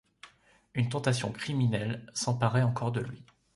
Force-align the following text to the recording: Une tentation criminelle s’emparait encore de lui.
Une 0.73 0.89
tentation 0.89 1.31
criminelle 1.31 2.09
s’emparait 2.15 2.63
encore 2.63 2.91
de 2.91 3.01
lui. 3.01 3.23